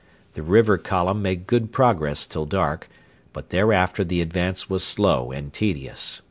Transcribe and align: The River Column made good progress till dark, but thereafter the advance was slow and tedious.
The 0.33 0.41
River 0.41 0.79
Column 0.79 1.21
made 1.21 1.45
good 1.45 1.71
progress 1.71 2.25
till 2.25 2.47
dark, 2.47 2.89
but 3.33 3.51
thereafter 3.51 4.03
the 4.03 4.19
advance 4.19 4.67
was 4.67 4.83
slow 4.83 5.31
and 5.31 5.53
tedious. 5.53 6.19